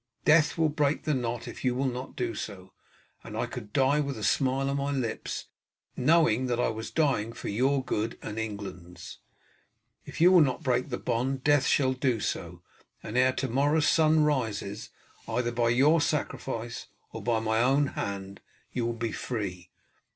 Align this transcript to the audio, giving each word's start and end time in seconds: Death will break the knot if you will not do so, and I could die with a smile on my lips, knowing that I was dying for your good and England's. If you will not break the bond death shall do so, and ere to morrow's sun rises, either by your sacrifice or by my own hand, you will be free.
Death 0.25 0.57
will 0.57 0.69
break 0.69 1.03
the 1.03 1.13
knot 1.13 1.47
if 1.47 1.63
you 1.63 1.75
will 1.75 1.85
not 1.85 2.15
do 2.15 2.33
so, 2.33 2.73
and 3.23 3.37
I 3.37 3.45
could 3.45 3.71
die 3.71 3.99
with 3.99 4.17
a 4.17 4.23
smile 4.23 4.67
on 4.67 4.77
my 4.77 4.89
lips, 4.91 5.45
knowing 5.95 6.47
that 6.47 6.59
I 6.59 6.69
was 6.69 6.89
dying 6.89 7.33
for 7.33 7.49
your 7.49 7.85
good 7.85 8.17
and 8.19 8.39
England's. 8.39 9.19
If 10.03 10.19
you 10.19 10.31
will 10.31 10.41
not 10.41 10.63
break 10.63 10.89
the 10.89 10.97
bond 10.97 11.43
death 11.43 11.67
shall 11.67 11.93
do 11.93 12.19
so, 12.19 12.63
and 13.03 13.15
ere 13.15 13.33
to 13.33 13.47
morrow's 13.47 13.87
sun 13.87 14.23
rises, 14.23 14.89
either 15.27 15.51
by 15.51 15.69
your 15.69 16.01
sacrifice 16.01 16.87
or 17.11 17.21
by 17.21 17.39
my 17.39 17.61
own 17.61 17.89
hand, 17.89 18.41
you 18.73 18.87
will 18.87 18.93
be 18.93 19.11
free. 19.11 19.69